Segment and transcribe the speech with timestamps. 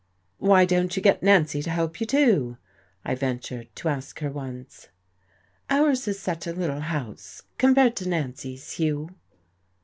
[0.39, 2.57] "Why don't you get Nancy to help you, too!"
[3.05, 4.87] I ventured to ask her once.
[5.69, 9.13] "Ours is such a little house compared to Nancy's, Hugh."